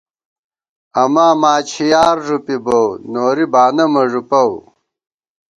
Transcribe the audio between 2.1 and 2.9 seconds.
ݫُپی بوؤ،